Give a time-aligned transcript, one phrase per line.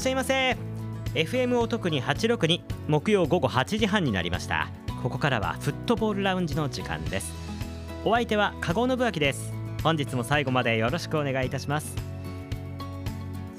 [0.00, 0.56] っしゃいませ。
[1.12, 4.68] FM を特に862木曜午後8時半になりました。
[5.02, 7.30] ここからはフットボールラウンジの時間です。
[8.06, 9.52] お相手は加護信明です。
[9.82, 11.94] 本日も最後までよろしくお願いいたします。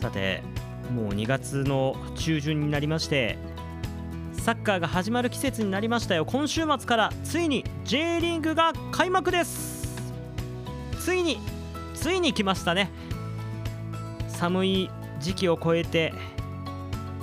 [0.02, 0.42] さて
[0.92, 3.38] もう2月の中旬になりまして
[4.34, 6.26] サッカーが始まる季節になりましたよ。
[6.26, 10.02] 今週末からついに J リーグが開幕です。
[11.00, 11.38] ついに
[11.94, 12.90] ついに来ましたね。
[14.28, 14.90] 寒い
[15.22, 16.14] 時期を超えて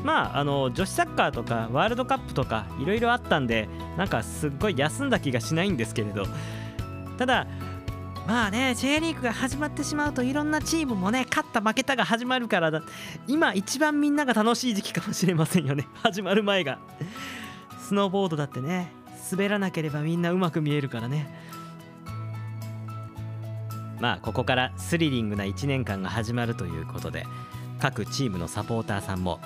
[0.03, 6.25] まああの女子サッカーとかワールドカップとかいろいろあったんでなんかすっごい休んだ気がしないんですけれど。
[7.19, 7.47] ただ
[8.29, 12.83] まあね J リーグが始まってしまうといろんなチームもね勝った負けたが始まるからだ。
[13.27, 15.89] 今一番みんなが楽しい時期かもしれませんよね。
[16.05, 16.79] 始まる前が。
[17.81, 18.93] スノーボードだってね
[19.33, 21.27] 滑らなければみんなうまく見えるからね。
[23.99, 27.27] まあここからスリリングな1年間が始まるということで。
[27.81, 29.41] 各チームのサポーターさんも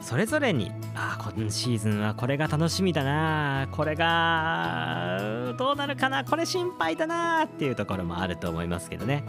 [0.00, 9.24] それぞれにああ今シーズンはこれが楽しみだなこれがどうなるかなこれ心配だなっていうところもあると思いますけどね。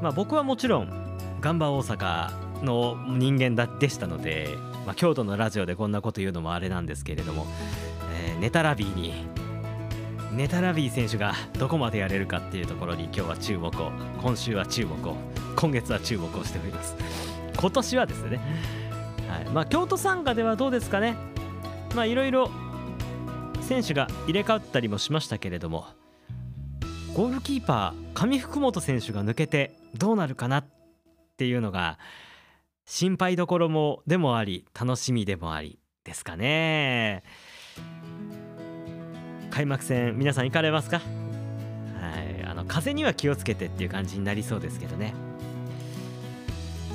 [0.00, 4.48] まあ僕はもちろんガンバ大阪の人間だでしたので、
[4.86, 7.46] まあ、京都のラジオでこんなこと言うのもあれなんですけれども、
[8.14, 9.26] えーネタラビーに
[10.32, 15.14] ネタラビー選手がどこまでやれるかっていうところに今日は注目を今週は注目を
[15.56, 16.96] 今月は注目をしております。
[17.58, 18.40] 今年はですね
[19.28, 19.44] はい。
[19.50, 21.16] まあ、京都参加ではどうですかね、
[21.94, 22.50] まあ、いろいろ
[23.60, 25.86] 選手が入れ替わったりもしましたけれども
[27.14, 30.66] ゴールキーパー上福本選手が抜けてどうなるかなっ
[31.36, 31.98] ていうのが
[32.84, 37.22] 心配どころもでもあり楽しみでもありですかね。
[39.50, 40.96] 開幕戦皆さん行かれますか？
[40.98, 41.02] は
[42.18, 42.44] い。
[42.44, 45.14] あの風には気をつけてっていう感じになりそうですけどね。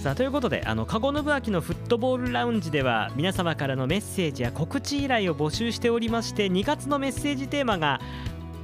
[0.01, 7.99] さあということであの加護信明のフットボールラウンジでは皆様からのメッセージや告知依頼を募集しておりまして2月のメッセージテーマが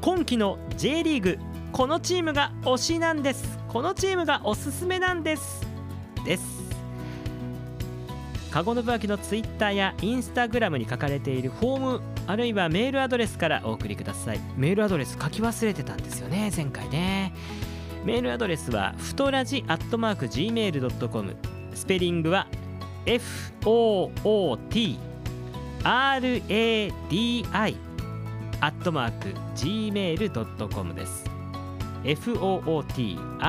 [0.01, 1.39] 今季の J リーグ
[1.73, 3.57] このチームが推しなんです。
[3.67, 5.65] このチームがおすすめなんです。
[6.23, 6.43] です。
[8.51, 14.39] 加護信明のツイッターやインスタグラムに書かれているフォームあるいはメールアドレスからお送りください。
[14.55, 17.33] メールアドレス書き忘れてたんですよね前回ね。
[18.05, 21.35] メールアドレスはふとラジアットマーク Gmail.com
[21.73, 22.47] スペリングは
[23.05, 24.97] FOOT
[25.83, 27.77] RADI
[28.59, 31.23] アットマーク Gmail.com です。
[32.03, 33.41] FOOTRADI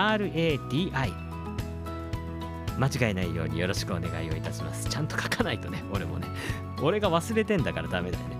[2.76, 4.88] 間違えないようによろしくお願いをいたします。
[4.88, 6.28] ちゃんと書かないとね俺もね。
[6.80, 8.36] 俺が忘れてんだからダメだよね。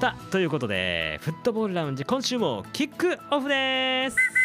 [0.00, 4.35] さということでフットボールラウンジ今週もキックオフです。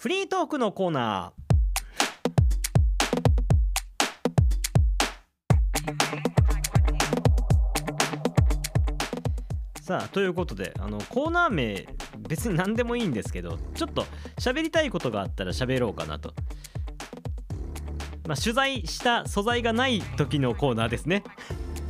[0.00, 9.82] フリートークのコーナー。
[9.82, 14.06] さあということであのコーナー名別に何でもいいんですけどちょっと
[14.38, 16.32] 喋りたいことがあったら喋ろうかなと、
[18.26, 21.24] まあ、取材した素材がない時のコーナーですね。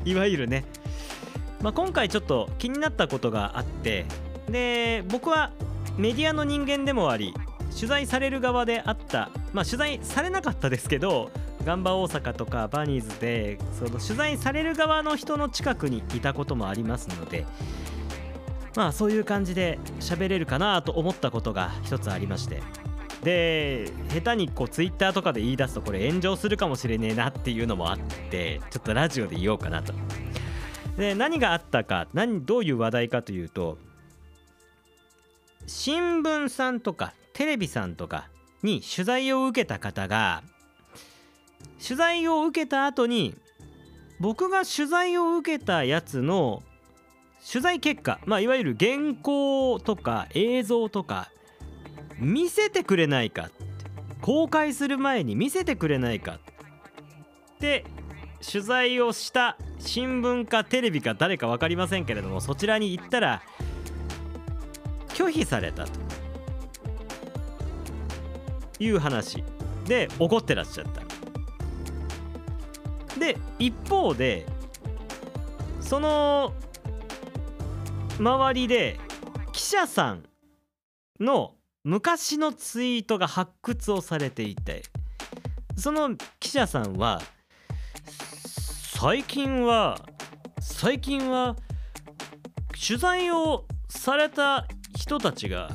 [0.05, 0.65] いわゆるね、
[1.63, 4.05] まあ、今回ちょっと気になったことがあって
[4.49, 5.53] で僕は
[5.97, 7.35] メディアの人間でもあり
[7.75, 11.31] 取材される側であったまあ取材されなかったですけど
[11.65, 17.47] ガンバ大阪とかバニーズでその取材される側の人の近くにいたこともありますので
[18.77, 22.63] まあそういう感じで喋れるかなと思ったことが一つありまして。
[23.23, 27.99] で下手にこうツイッターとかで言い出すとこれ炎上するかもしれねえなっていうのもあっ
[28.31, 29.93] てちょっとラジオで言おうかなと。
[30.97, 33.77] で何があったか何どういう話題かというと
[35.67, 38.29] 新聞さんとかテレビさんとか
[38.63, 40.43] に取材を受けた方が
[41.83, 43.35] 取材を受けた後に
[44.19, 46.63] 僕が取材を受けたやつの
[47.51, 51.31] 取材結果、まあ、いわゆる原稿とか映像とか
[52.19, 53.49] 見せてくれないか
[54.21, 56.41] 公開する前に見せてくれないか
[57.55, 57.87] って
[58.47, 63.41] 取材をした新聞かテレビか誰か分かりませんけれどもそちらに行ったら
[65.15, 66.10] 拒否されたと。
[68.81, 69.45] いう話
[69.87, 71.03] で怒ってらっしゃった。
[73.19, 74.47] で一方で
[75.81, 76.55] その
[78.19, 78.99] 周りで
[79.53, 80.25] 記者さん
[81.21, 81.55] の
[81.85, 84.83] 昔のツイートが発掘をされていて
[85.77, 87.21] その記者さんは
[89.01, 89.99] 最近は
[90.61, 91.57] 最近は
[92.87, 94.67] 取材をされた
[94.97, 95.71] 人たちが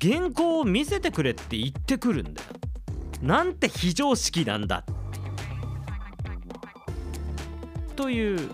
[0.00, 2.48] 原稿を見せてくれって言ってくるんだよ。
[3.22, 4.84] なんて非常識なんだ。
[7.96, 8.50] という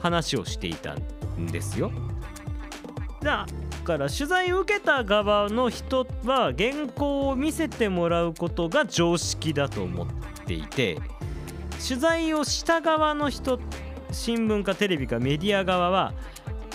[0.00, 0.94] 話をしていた
[1.38, 1.92] んですよ。
[3.20, 3.46] だ
[3.84, 10.06] から取材を受けた側の人は原稿を見せてもらうことが常識だと思っ
[10.46, 10.98] ていて
[11.86, 13.60] 取材をした側の人
[14.10, 16.14] 新聞かテレビかメディア側は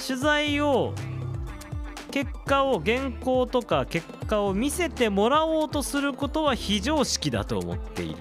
[0.06, 0.94] 取材を
[2.18, 8.16] 結果を原稿とか結果を見せてもらおうとすることは非常識だと思っている。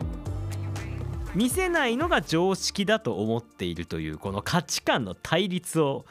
[1.35, 6.05] 見せないのが常識だと思っているというこの価値観の対立を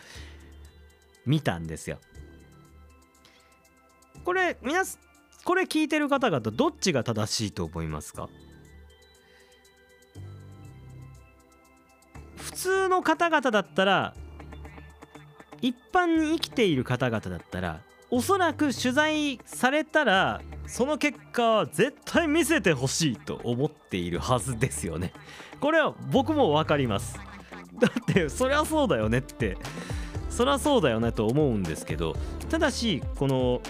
[1.27, 1.99] 見たんですよ。
[4.23, 4.81] これ皆
[5.43, 8.29] これ聞いてる方々どっちが正しいと思いますか？
[12.37, 14.15] 普通の方々だったら
[15.65, 17.81] 一般に生きている方々だったら
[18.11, 25.11] おそらく取材されたらその結果は絶対見せてほしいと思っているはずですよね。
[25.59, 27.19] これは僕も分かります。
[27.79, 29.57] だってそりゃそうだよねって。
[30.29, 32.13] そりゃそうだよねと思うんですけど
[32.49, 33.61] ただしこの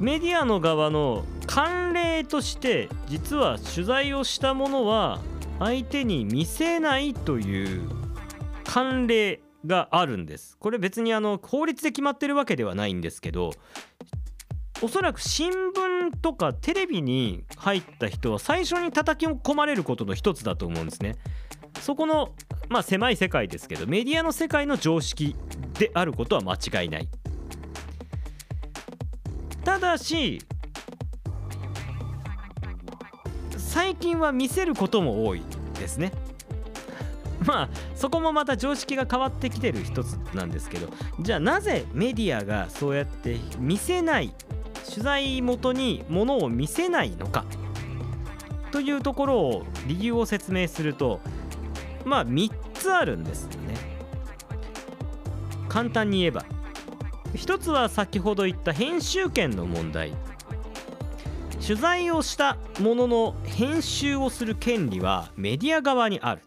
[0.00, 5.20] メディアの側の慣例として実は取材をしたものは
[5.58, 7.86] 相手に見せないという
[8.64, 10.56] 慣例があるんです。
[10.58, 13.52] これ別にあの法律で決まってるわけではないんですけど
[14.82, 21.16] おそらく新聞とかテレビに入った人は最初に叩き込まれることの一つだと思うんですね。
[21.80, 22.34] そこの
[22.68, 25.36] まあ狭い世界ですけどメディアの世界の常識
[25.78, 27.08] であることは間違いない。
[29.64, 30.40] ただし
[33.56, 35.42] 最近は見せることも多い
[35.78, 36.12] ですね。
[37.44, 40.88] まあそこもまた常識が変わってきてる一つなんですけど
[41.20, 44.32] じゃあなぜメディアがそうやって見せない
[44.88, 47.44] 取材元にものを見せないのか？
[48.70, 51.20] というところを理由を説明すると
[52.04, 53.74] まあ3つあるんですよね。
[55.68, 56.44] 簡単に言えば
[57.34, 60.14] 一つは先ほど言った編集権の問題。
[61.66, 66.42] 取材をしたものの編集をする権利はメディア側にある。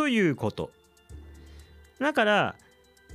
[0.00, 0.70] ということ
[1.98, 2.54] だから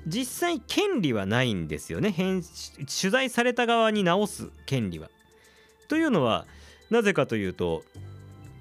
[0.06, 5.10] 実際権利はないんですよね取材された側に直す権利は。
[5.88, 6.46] というのは
[6.92, 7.82] なぜかというと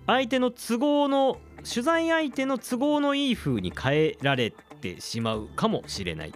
[0.07, 1.37] 相手の都合の
[1.71, 4.51] 取材相手の都合のいい風に変えられ
[4.81, 6.33] てしまうかもしれない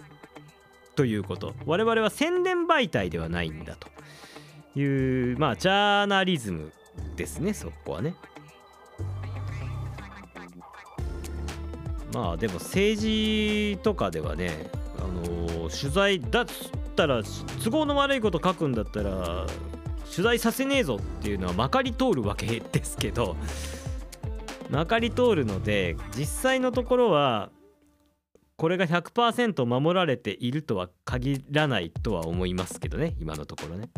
[0.95, 3.87] ということ我々は宣伝媒体ではないんだと
[4.79, 6.71] いうまあジャーナリズム
[7.15, 8.13] ですねそこはね。
[12.13, 16.45] まあでも政治とかではね、あのー、取材だっ
[16.95, 17.21] たら
[17.63, 19.45] 都合の悪いこと書くんだったら
[20.11, 23.37] 取材させねえぞっていうのはまかり通るわけですけど
[24.69, 27.51] まかり通るので実際のところは
[28.57, 33.89] これが100%守られているとは限らないとは思いますけどね今のところね。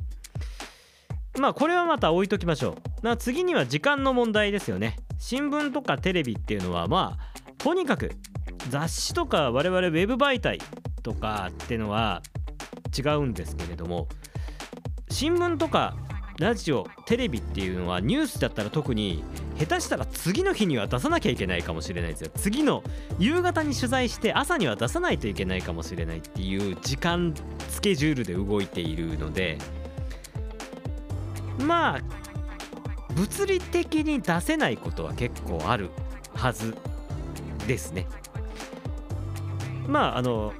[1.39, 3.17] まあこれはまた置いときましょう。
[3.17, 4.97] 次には時間の問題ですよね。
[5.17, 7.30] 新聞とかテレビっていうのはまあ
[7.63, 8.11] とにかく
[8.69, 10.59] 雑誌とか我々ウェブ媒体
[11.03, 12.21] とかってのは
[12.97, 14.07] 違うんですけれども
[15.09, 15.95] 新聞とか
[16.39, 19.23] ラジオテレビっていうのはニュースだったら特に
[19.59, 22.31] 下手したら次の日には出さなきゃいけないかもしれないですよ。
[22.33, 22.83] 次の
[23.19, 27.35] 夕方に取材して朝には出さないといけないかもしれないっていう時間
[27.69, 29.59] スケジュールで動いているので
[31.59, 32.01] まあ
[33.13, 35.91] 物理的に出せないことは結構ある
[36.33, 36.75] はず。
[37.67, 38.07] ですね。
[39.87, 40.53] まああの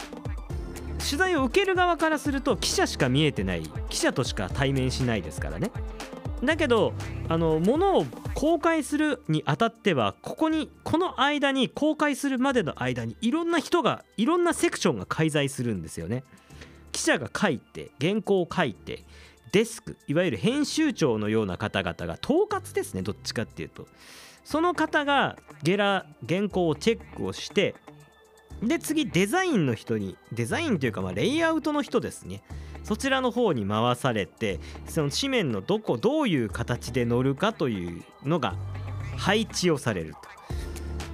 [1.04, 5.72] 取材を受ける側からすると記者しか見えてない記者としか対面しないですからね。
[6.44, 6.94] だけど
[7.30, 16.24] あの物を公開するにあたってはここにこの間に公開するまでの間にいろんな人がいろんなセクションが介在するんですよね。
[16.92, 19.06] 記者が書いて原稿を書いて
[19.52, 23.88] デスクいわゆる編集長のような方々が統括ですねどっちかっていうと
[24.44, 27.76] その方がゲラ原稿をチェックをして
[28.62, 32.44] で次デザインの人にデザインというかまあレイアウトの人ですね。
[32.84, 38.56] そちらの方に回されてその紙面のどこどういう形で載るかというのが
[39.18, 40.32] 配置をされると。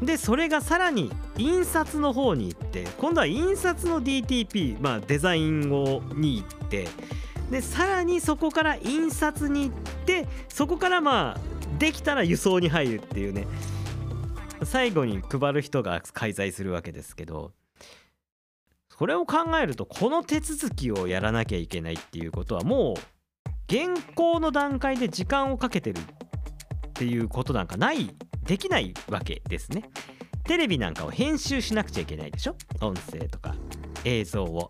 [0.05, 6.87] でそれがさらに印刷の方に行って今度は印刷の DTP、まあ、デザインをに行って
[7.49, 13.47] でさらにそこから印刷に行ってそこからまあできたら輸送に入るっていうね。
[14.63, 17.51] 最後に配る人が介在するわけですけど
[18.97, 22.95] これを考えるとこの手続きをやらなきゃいけないっていうことはもう
[23.69, 26.03] 原稿の段階で時間をかけてるっ
[26.93, 28.09] ていうことなんかない
[28.43, 29.91] できないわけですね。
[30.45, 32.55] テレビなんかを編集しなくちゃいけないでしょ？
[32.81, 33.53] 音声とか
[34.05, 34.69] 映像を。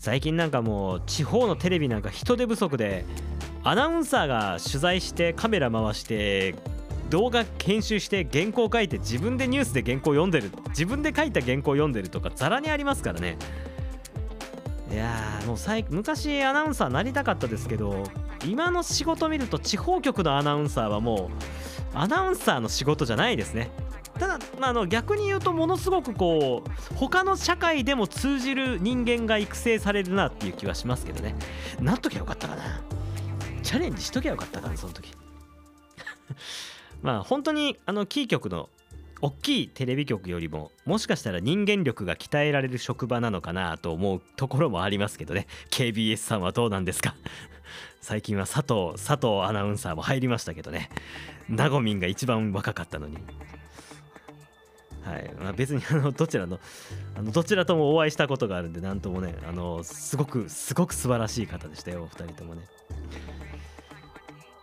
[0.00, 3.04] 最近なんかもう地方のテレビなんか人手不足で
[3.64, 6.54] アナウンサーが取材してカメラ回して
[7.10, 10.50] 動画編集して原稿書いて自分でニュースで原稿読んでる。
[10.70, 13.36] 自分で書いた原稿読んでるとかザラにありますからね。
[14.90, 18.04] いやーもう最昔アナウンサーなりたかったですけど
[18.46, 21.30] 今の仕事見ると地方局のアナウンサーはも
[21.94, 23.70] うアナウンサーの仕事じゃないですね。
[24.18, 31.34] ただ、ま、あの逆に言うとものすごくこう他の社会でも通じる人間が育成されるなっていう気はしますけどね。
[31.80, 32.82] なっときゃよかったかな。
[33.62, 35.12] チャレンジしときゃよかったかなその時。
[37.02, 38.68] まあ本当にあのキー局の
[39.20, 45.46] 大きいテレビ局よりももしかしたら人間力が鍛えられる職場なのかなと思うところもありますけどね。
[45.70, 47.14] KBS さんはどうなんですか？
[48.00, 50.88] 最近は佐藤佐藤アナウンサーも入りましたけどね。
[51.48, 53.16] ナゴミンが一番若かったのに。
[55.04, 55.34] はい。
[55.38, 56.58] まあ、別に あのどちらの
[57.16, 62.62] あのどちらともお会いしたことがあるんで何ともねあのすごくすごく素晴らしい方でしたよお二人ともね。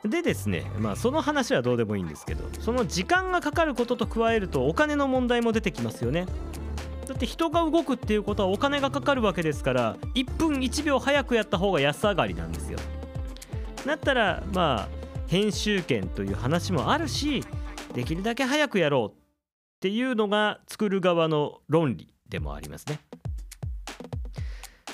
[0.03, 6.25] でですねまあその話はどうでもいいんですけどその時間がかかることと加えるとお金の問題も出てきますよね。
[7.05, 12.77] だって人が動くっていうことはお金がかかるわけですから1分1秒早くやった方が安上がりなんですよ。
[13.85, 14.87] だったらまあ
[15.27, 17.43] 編集権という話もあるし
[17.93, 19.21] できるだけ早くやろうっ
[19.81, 22.99] ていうのが作る側の論理でもありますね。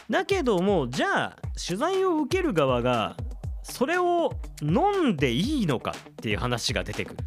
[0.10, 3.18] だけどもじゃあ取材を受ける側が
[3.68, 4.32] それを
[4.62, 7.18] 飲んでいいのかっていう話が出てくる。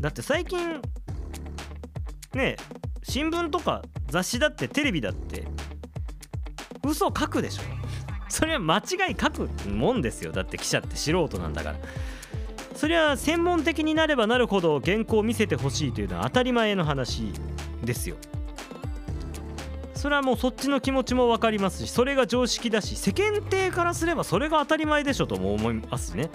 [0.00, 0.82] だって最近
[2.34, 2.56] ね
[3.02, 5.46] 新聞とか雑誌だってテレビだって
[6.84, 7.62] 嘘書くでしょ。
[8.28, 10.32] それは間違い書くもんですよ。
[10.32, 11.78] だって記者って素人なんだから。
[12.74, 17.32] それは専門的になればなるほど原稿を見せてほしいというのは当たり前の話
[17.84, 18.16] ですよ。
[20.00, 26.30] それはもうそっちの気持ちも分かりますしそれが常識だし世間体からすればそれが当たり前でしょとも思いますしね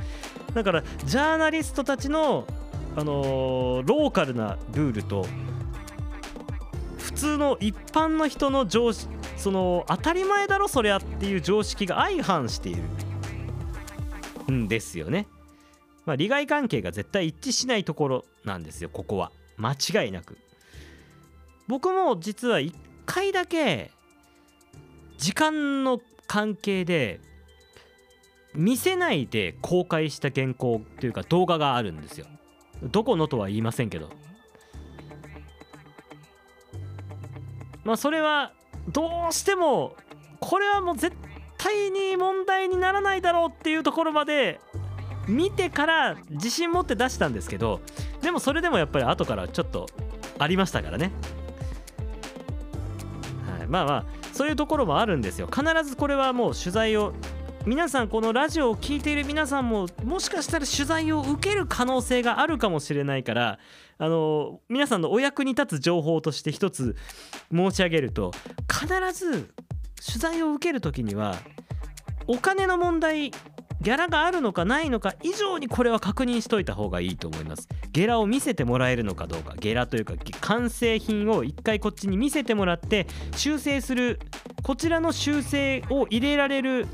[0.53, 2.45] だからジャーナリストたちの、
[2.95, 5.25] あのー、ローカルなルールと
[6.99, 12.75] 普通の一般の人の常識その当たり前だろそりゃっていう常識が相反してい
[14.47, 15.27] るんですよね。
[16.05, 20.37] まあ、利害関係が絶対一致しないところなんですよここは間違いなく。
[21.67, 22.71] 僕も実は1
[23.05, 23.91] 1回だけ
[25.17, 27.21] 時間の関係で
[28.55, 32.25] 見せないで公開した原稿というか動画があるんですよ。
[32.83, 34.09] どこのとは言いませんけど。
[37.83, 38.53] まあそれは
[38.87, 39.95] どうしても
[40.39, 41.15] これはもう絶
[41.57, 44.59] 対に問題にならないだろうっていうところまで
[45.27, 47.81] 見てから自信持って出したんですけど
[48.21, 49.87] でもそれでもやっぱり後からちょっと
[50.39, 51.11] ありましたからね。
[53.67, 55.47] まあまあそういうところもあるんですよ。
[55.47, 57.13] 必ずこれはもう取材を
[57.65, 63.57] 皆さんこのラジオを聴いている皆さんももしかしたら取材を受ける可能性があるかもしれないから
[63.97, 66.95] あの皆さんのお役に立つ情報として一つ
[67.51, 68.31] 申し上げると
[68.71, 69.49] 必ず
[70.05, 71.35] 取材を受ける時には
[72.27, 73.31] お金の問題
[73.85, 77.69] ギャラがあるのかないのか以上にこれは確認しといた方がいいと思います。
[77.91, 79.53] ゲラを見せてもらえるのかどうか。
[79.59, 84.19] ゲラというか完成品を一回こっちに見せてもらって修正する
[84.63, 86.87] こちらの修正を入れられる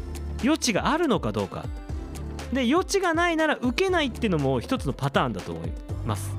[0.44, 1.64] 余地があるのかどうか。
[2.52, 5.72] で余地がないなら受けないっていうのも一つのパターンだと思い
[6.06, 6.36] ます。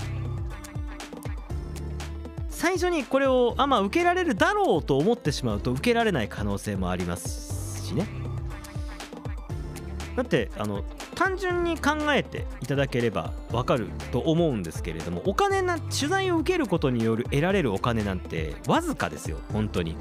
[2.50, 8.21] 最初にこれをあまあ受けられるだろうと思ってしまうと受けられない可能性もありますしね。
[10.16, 19.96] だってあの単純に考えていただければわかると思うんですけれどもお金な取材を受けることによる得られるお金なんてわずかですよ本当に。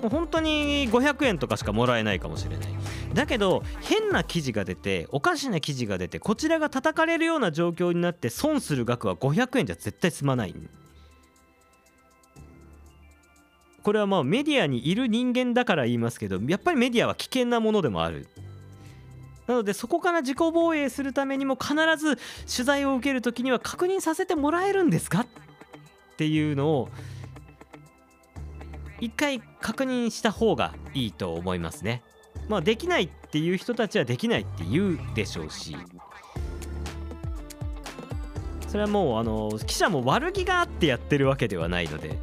[0.00, 2.68] 本当に500円とかしかもらえないかもしれない。
[3.14, 10.54] だけど変な記事が出ておかしな記事が出てこちらが叩かれるような状況になって損する額は500円じゃ絶対済まない。
[13.82, 18.28] これはまあメディアにいる人間だから言いますけどやっぱりメディアは危険なものでもある。
[19.48, 22.16] なのでそこから自己防衛するためにも必ず
[22.54, 25.26] 取材を受ける時には確認させてもらえるんですかっ
[26.18, 26.88] ていうのを
[29.00, 32.02] 一回確認した方がいいと思いますね。
[32.48, 35.76] まあできないっていう人たちはできないって言うでしょうし
[38.68, 42.18] それはもうあの記者も悪気があってやってるわけではないので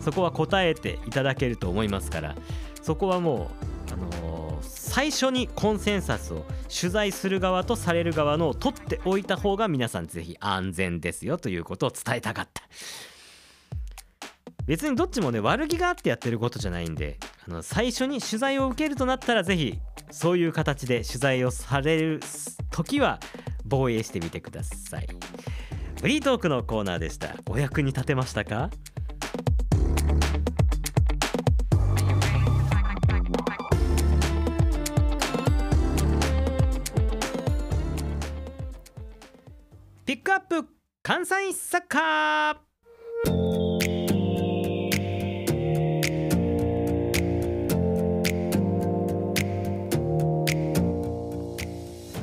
[0.00, 2.36] そこは答えていただけると思いますから
[2.82, 12.62] そこはもう、あの、最初にコンセンサスを取材する側とされる側のを取っておいた方が皆さんぜひ安全ですよということを伝えたかった。
[14.66, 19.78] 別にどっちもね悪気があってやってることじゃないんであの最初に取材を受けるとなったらぜひ
[20.10, 22.20] そういう形で取材をされる
[22.70, 23.20] 時は
[23.66, 25.08] 防衛してみてください。
[26.00, 27.34] フリートークのコーナーでした。
[27.46, 28.70] お役に立てましたか？
[41.26, 42.56] 関西サッカー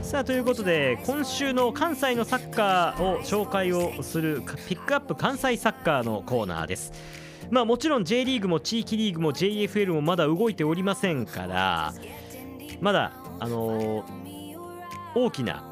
[0.04, 6.94] さあということで今週の関西のサッカーを紹介をするピックアップ関西サッカーのコーナーです
[7.50, 11.96] まあもちろん J リーグも地域リーグも JFL もまだ動いておりませんから
[12.82, 14.06] まだあのー、
[15.16, 15.71] 大きな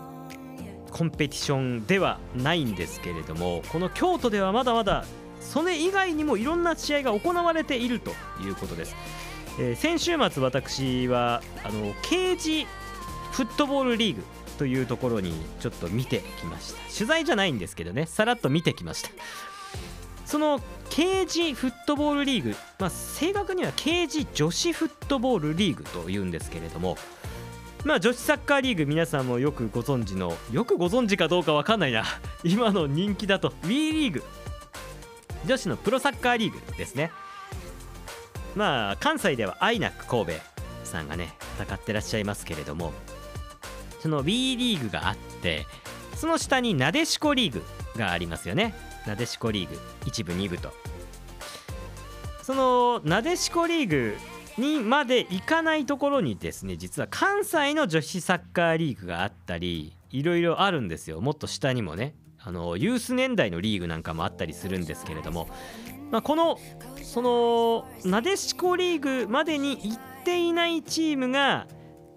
[0.91, 5.05] コンペティションではないんですけれどもこの京都ではまだまだ
[5.41, 8.11] それ以外にもいろんな試合が行われていると
[8.43, 8.95] いうことです、
[9.59, 12.67] えー、先週末私はあの刑事
[13.31, 14.23] フットボールリーグ
[14.57, 16.93] というところにちょっと見てきました。
[16.93, 19.09] 取材じゃないんですけどねさらっと見てきました。
[20.25, 26.97] その刑事フットボールリーグ、まあ、正確には刑事女子フットボールリーグというんですけれども
[27.85, 32.03] まあ女子サッカーリーグ皆さんもよくご存知の よくご存知かどうか分かんないな。
[32.43, 34.23] 今の人気だと WE リーグ。
[35.45, 37.11] 女子のプロサッカーリーグですね。
[38.55, 40.31] まあ関西ではアイナック神戸
[40.83, 42.93] さんがね戦ってらっしゃいますけれども。
[44.01, 45.67] その WE リーグがあって
[46.15, 47.63] その下になでしこリーグ
[47.97, 48.73] がありますよね。
[49.05, 50.73] なでしこリーグ1部2部と。
[52.43, 54.17] そのなでしこリーグ
[54.59, 61.21] にまで行かないところにですね実は関西の女子サッカーリーグがあったりいろいろあるんですよ。
[61.21, 62.15] もっと下にもね。
[62.41, 65.49] あのユース年代のリーグなんかもあったりするんですけれども、
[66.09, 66.57] まあ、この
[67.03, 71.67] そのなでしこリーグまでに行っていないチームが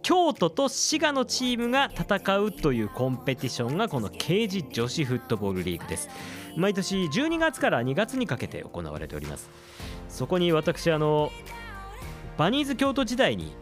[0.03, 6.09] 京都と滋賀のチームが戦うというコンペティションがこの刑事女子フットボールリーグです。
[6.57, 9.51] 毎年12月から2月にかけて行われております。
[10.09, 11.31] そこに私あの
[12.37, 13.55] バニーズ京都時代に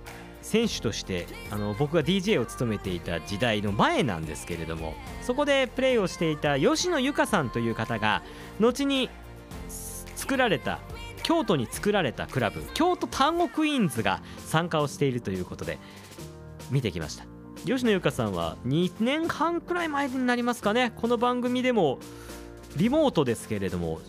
[0.43, 8.23] 選手としてあの僕が DJ を務めていた時代の前なんですけれどもそこでプレーをしていた吉野由香さんという方が
[8.59, 9.11] 後に
[10.17, 10.81] 作られた
[11.23, 15.79] 京都に作られたクラブ京都丹後クイーンズが参加をしているということで
[16.71, 17.25] 見てきました。
[17.67, 20.93] 吉野由香さんは2年半くらい前になりますかね。
[20.97, 21.99] この番組でも
[22.77, 24.01] リモートですけれども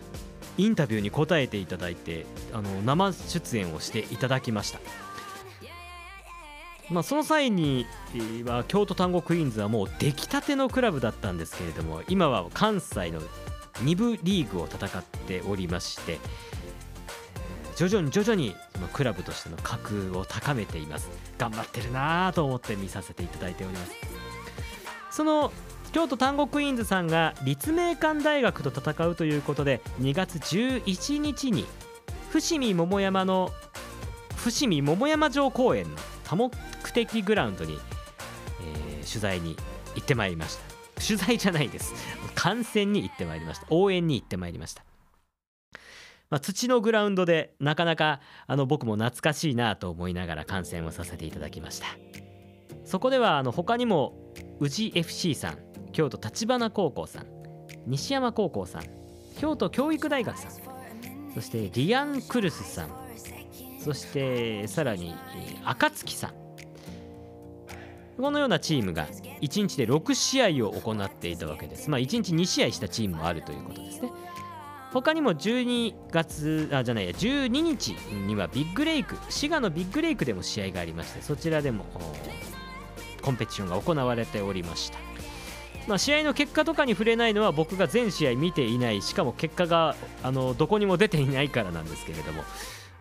[0.57, 4.79] インタビューに答えていただいてあの生出演をしていただきました、
[6.89, 7.85] まあ、その際に
[8.45, 13.21] は京都丹後クイーンズはもう出来たてのクラブだったんですけれども今は関西の
[13.83, 16.19] 2部リーグを戦っておりまして
[17.75, 21.09] 徐々に徐々にそのクラブとしての格を高めています。
[21.39, 23.91] 頑張ってるなと思って見させていただいております。
[25.09, 25.51] その
[25.91, 31.65] 京都丹後クイーンズさんが立命館大学と戦うということで2月11日に
[32.29, 33.51] 伏見桃山の
[34.37, 36.51] 伏見桃山城公園の多目
[36.93, 37.77] 的グラウンドに、
[38.61, 39.57] えー、取材に
[39.95, 40.71] 行ってまいりました。
[41.05, 41.93] 取材じゃないです。
[42.35, 43.65] 観戦に行ってまいりました。
[43.69, 44.85] 応援に行ってまいりました。
[46.29, 51.87] まあ、土のグラウンドでなかなかあの僕も懐かしいなと思いながら観戦をさせていただきました。
[52.85, 54.13] そこではあの他にも
[54.59, 57.25] 宇治 FC さん京都橘高校さん
[57.87, 58.83] 西山高校さん
[59.37, 60.51] 京都教育大学さん
[61.33, 63.01] そしてリアン・クルスさん
[63.83, 65.15] そしてさらに
[65.65, 66.33] 暁さん。
[68.17, 69.07] このようなチームが
[69.41, 71.89] 1日で6試合を行っていたわけです。
[71.89, 74.11] まあ1日2試合したチームもあるということですね。
[74.93, 77.95] 他にも12月あじゃないや12日
[78.27, 81.85] にはビッグレイク滋賀のビッグレイクでも試合がありましてそちらでも
[83.21, 85.10] コンペティションが行われておりました。
[85.87, 92.43] まあ、試合の結果とかに触れないのは僕が全試合見ていないしかも結果があのどこにも出ていないからなんですけれども。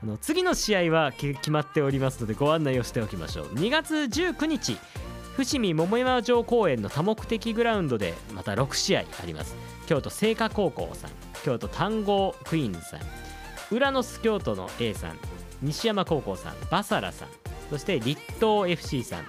[0.03, 3.47] あの次の試合は決まっておりますのでご案内をしておきましょう。
[3.49, 4.79] 2月19日
[5.37, 9.55] 伏見桃山城公園の多目的グラウンドでまた6試合あります。
[9.87, 11.11] 京都聖火高校さん
[11.45, 13.01] 京都単語クイーンズさん
[13.71, 15.19] 浦野ス京都の A さん
[15.63, 17.29] 西山高校さんバサラさん
[17.69, 19.27] そして立東 FC さん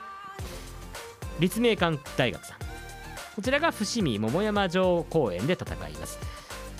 [1.39, 2.70] 立命館大学さん。
[3.35, 6.19] こちらが伏見桃山城公園で戦います。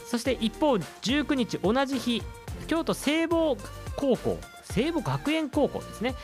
[0.06, 2.22] そして一方19日同じ日
[2.68, 3.56] 京都聖母
[3.96, 6.16] 高校聖母学園高校ですね。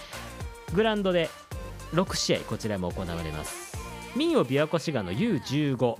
[0.74, 1.30] グランドで
[1.94, 3.78] 6試合こちらも行われます。
[4.16, 5.96] 民謡琵琶湖滋賀の U15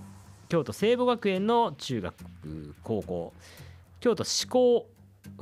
[0.50, 2.16] 京都聖母学園の中学
[2.84, 3.34] 高校
[4.00, 4.88] 京都志向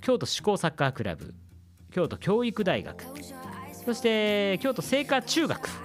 [0.02, 1.34] 京都志向サッカークラブ
[1.92, 3.04] 京都教育大学
[3.86, 5.85] そして京都聖火中学。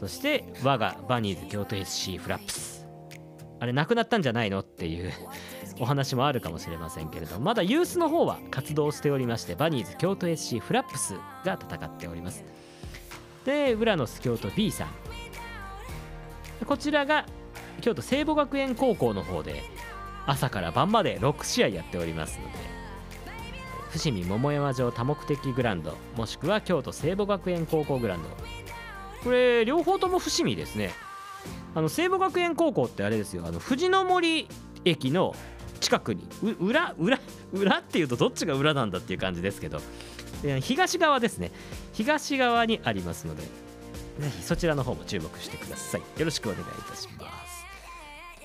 [0.00, 2.86] そして我がバニーズ京都 SC フラップス。
[3.60, 4.60] あれなくなったんじゃないの？
[4.60, 5.12] っていう
[5.80, 12.44] お話もあるかもしれませんけれどまだユースの方は活動しておりましてバニーズ京都 SC フラップスが戦っております。
[13.44, 14.88] で浦野ス京都 B さん。
[16.66, 17.26] こちらが
[17.80, 19.62] 京都聖母学園高校の方で
[20.26, 22.52] 朝から晩まで6試合やっておりますので
[23.90, 28.28] 伏見桃山城多目的グランドもしくは京都聖母学園高校グランド
[29.24, 30.92] これ両方とも伏見ですね。
[31.74, 33.44] あの聖母学園高校ってあれですよ。
[33.46, 34.46] あの藤の森
[34.84, 35.34] 駅の
[35.80, 36.28] 近くに
[36.60, 37.18] 裏裏
[37.52, 39.80] 裏っていうとどっちが裏なんだっていう感じですけど。
[40.60, 41.50] 東側ですね。
[41.94, 43.48] 東側にありますのでぜ
[44.30, 46.00] ひそちらの方も注目してください。
[46.18, 47.30] よろしくお願いいたしま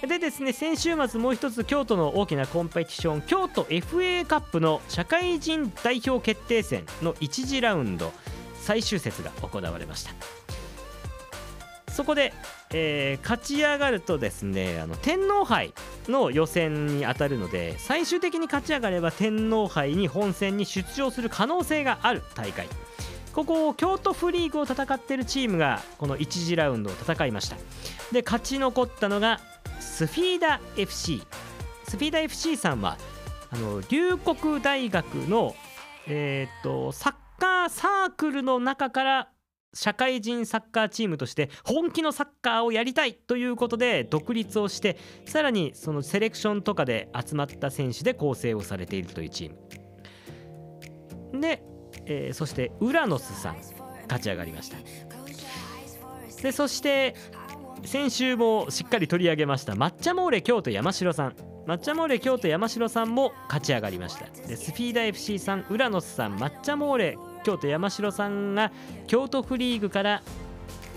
[0.02, 0.08] す。
[0.08, 8.14] でですね先週末もう一つ京都の大きなコンペティション京都 FA カップの社会人代表決定戦の1次ラウンド
[8.56, 10.39] 最終節が行われました。
[12.00, 12.32] そこで、
[12.70, 15.74] えー、勝ち上がるとですねあの天皇杯
[16.08, 22.70] の予選に当たるので最終的に勝ち上がれば天皇杯に本戦に出場する可能性がある大会。
[23.34, 27.58] ここ京都フリーグを戦っているチームがこの1次ラウンドを戦いました。
[28.14, 29.42] で勝ち残ったのが
[29.82, 31.22] スフィーダ FC
[31.84, 32.98] スフィーダ FC さんは
[33.52, 35.54] あの龍谷大学の、
[36.08, 39.30] えーとサッカーサークルの中から
[39.74, 49.52] 社会人サッカーチームとして本気のサッカーをやりたいということで独立をしてさらにそのセレクションとかで集まった選手で構成をされているというチー
[51.34, 51.42] ム。
[51.42, 51.64] で、
[52.06, 53.58] えー、そしてウラノスさん
[54.04, 54.78] 勝ち上がりました。
[56.42, 57.16] でそして
[57.86, 61.36] 先週もしっかり取り上げました抹茶モーレ京都山城さん。
[61.68, 64.26] 抹茶モーレ京都山城さんも勝ち上がりました。
[64.48, 68.72] でスフィーダ FC さんウラノスさん抹茶モーレ京都山城さんが
[69.08, 70.22] 京都フリーグから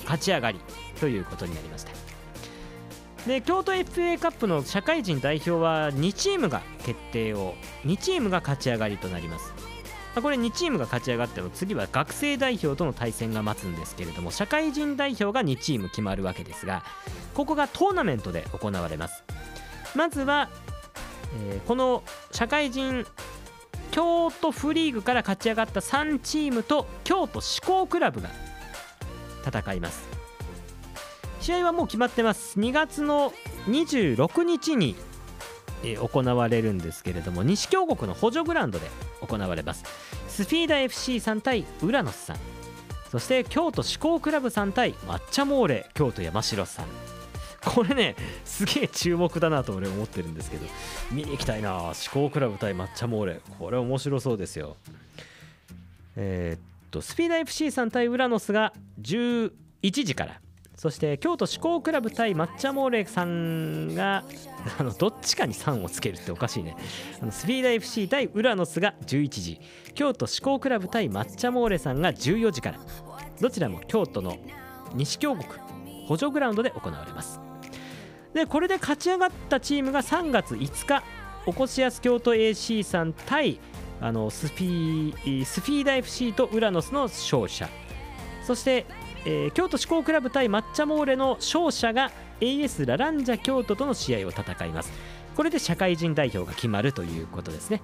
[0.02, 0.60] 勝ち上がり
[1.00, 1.92] ということになりました。
[3.26, 9.52] で京都 FA カップの社会人代表は2チームが決定を2チームが勝ち上がりとなります。
[10.20, 16.84] これ2チームが勝ち上がっても次は学生代表との対戦が待つんですけれども社会人代表が2チーム決まるわけですが
[17.32, 19.24] ここがトーナメントで行われます。
[19.94, 20.50] まずは、
[21.48, 23.06] えー、この社会人
[23.92, 28.30] 京都フリーグから勝ち上がった3チームと京都志向クラブが
[29.46, 30.08] 戦います。
[31.40, 32.58] 試合はもう決まってます。
[32.58, 33.32] 2月の
[33.66, 34.96] 26日に
[35.82, 38.88] 行われるんですけれども西京国の補助グラウンドで
[39.20, 39.84] 行われます。
[40.26, 42.36] スフィーダ FC さん対ウラノスさん。
[43.10, 46.86] そして京都志向クラブさん対抹茶モーレ京都山城さん。
[47.64, 50.66] これねすげえ注目だなと俺思ってるんですけど。
[51.10, 53.40] 見に行きたいな思考クラブ対抹茶モーレ。
[53.58, 54.76] これ面白そうですよ。
[56.16, 59.50] えー、っとスピーダ FC さん対ウラノスが11
[60.04, 60.40] 時から。
[60.76, 64.24] そして京都思考クラブ対抹茶モーレさんが
[64.78, 66.76] あのどっちかに3をつけるっておかしいね。
[67.20, 69.60] あのスピーダ FC 対ウラノスが11時。
[69.94, 72.80] 京都思考クラブ対抹茶モーレさんが14時から。
[73.40, 74.38] どちらも京都の
[74.94, 75.46] 西京国
[76.06, 77.51] 補助グラウンドで行われます。
[78.34, 81.04] でこれで勝ち上がったチームが3月5日
[81.46, 83.58] おこしやす京都 AC さん対
[84.00, 87.68] あのスフィースフィーダ FC とウラノスの勝者。
[88.44, 88.86] そして、
[89.24, 94.92] えー、京都志向クラブ対抹茶モーレの勝者が AS ラランジャ京都との試合を戦います。
[95.36, 97.82] これで社会人代表が決まるということですね、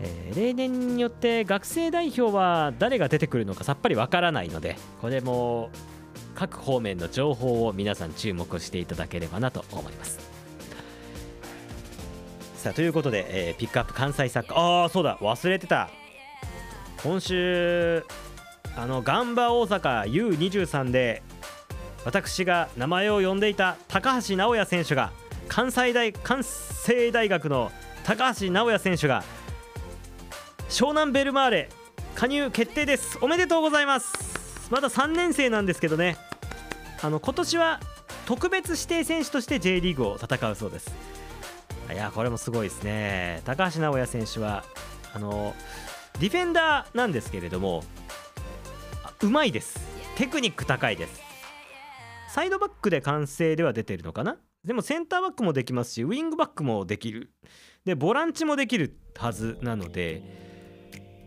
[0.00, 5.70] えー、例年によって学生代表は誰が出てくるのかさっぱりわからないのでこれも
[6.34, 10.18] 各方面の情報を皆さん注目していただければなと思います。
[12.56, 15.90] さあということで、えー、ピックアップ関西サッカーああそうだ忘れてた。
[17.02, 18.04] 今週
[18.76, 21.22] あのガンバ大阪 U23 で
[22.04, 25.12] 私が名前を呼んでいた高橋直也選手が
[25.48, 27.72] 関西大関西大学の
[28.04, 29.24] 高橋直也選手が
[30.68, 31.68] 湘南ベルマーレ
[32.14, 33.18] 加入決定です。
[33.20, 34.29] おめでとうございます。
[34.70, 36.16] まだ3年生なんですけどね。
[37.02, 37.80] あの今年は
[38.26, 40.94] 特別指定選手として J リーグを戦うそうです。
[41.92, 43.42] いやこれもすごいですね。
[43.44, 44.64] 高橋直也選手は
[45.12, 45.54] あの
[46.20, 47.82] ディフェンダーなんですけれども
[49.22, 49.80] うまいです。
[50.16, 51.20] テクニック高いです。
[52.28, 54.36] サイドバックで完成では出てるのかな？
[54.64, 57.32] でもセンターバックもできますしウイングバックもできる。
[57.84, 60.22] でボランチもできるはずなので